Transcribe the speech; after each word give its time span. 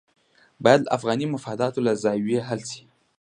باید 0.63 0.81
له 0.85 0.89
افغاني 0.97 1.25
مفاداتو 1.35 1.85
له 1.87 1.93
زاویې 2.03 2.39
حل 2.47 2.61
شي. 2.71 2.83